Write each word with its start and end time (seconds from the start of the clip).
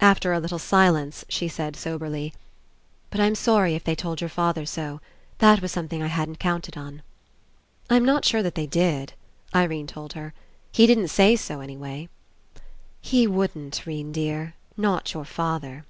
After 0.00 0.32
a 0.32 0.40
little 0.40 0.58
silence 0.58 1.24
she 1.28 1.46
said 1.46 1.76
soberly: 1.76 2.34
"But 3.10 3.20
I'm 3.20 3.36
sorry 3.36 3.76
if 3.76 3.84
they 3.84 3.94
told 3.94 4.20
your 4.20 4.28
father 4.28 4.66
so. 4.66 5.00
That 5.38 5.62
was 5.62 5.70
something 5.70 6.02
I 6.02 6.08
hadn't 6.08 6.40
counted 6.40 6.76
on." 6.76 7.00
"I'm 7.88 8.04
not 8.04 8.24
sure 8.24 8.42
that 8.42 8.56
they 8.56 8.66
did," 8.66 9.12
Irene 9.54 9.86
told 9.86 10.14
her. 10.14 10.34
"He 10.72 10.88
didn't 10.88 11.14
say 11.14 11.36
so, 11.36 11.60
anyway.'* 11.60 12.08
"He 13.00 13.28
wouldn't, 13.28 13.86
'Rene 13.86 14.10
dear. 14.10 14.54
Not 14.76 15.14
your 15.14 15.24
father." 15.24 15.84